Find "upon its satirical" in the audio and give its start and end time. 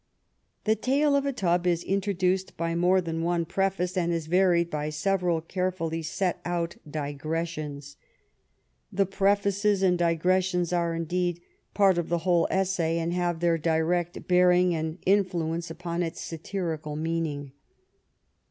15.69-16.95